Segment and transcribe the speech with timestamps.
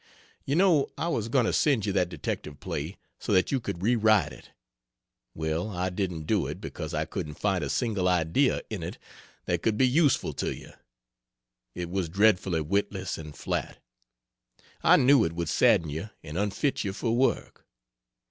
[0.45, 3.83] You know I was going to send you that detective play, so that you could
[3.83, 4.49] re write it.
[5.35, 8.97] Well I didn't do it because I couldn't find a single idea in it
[9.45, 10.71] that could be useful to you.
[11.75, 13.77] It was dreadfully witless and flat.
[14.81, 17.67] I knew it would sadden you and unfit you for work.